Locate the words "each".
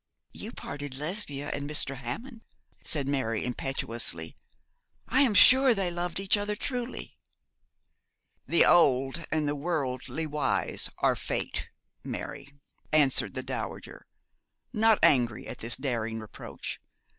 6.19-6.37